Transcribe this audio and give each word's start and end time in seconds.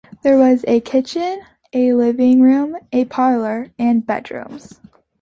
There 0.23 0.35
was 0.35 0.65
a 0.67 0.79
kitchen, 0.81 1.41
a 1.73 1.93
living 1.93 2.41
room, 2.41 2.75
a 2.91 3.05
parlor 3.05 3.71
and 3.77 4.03
bedrooms. 4.03 4.79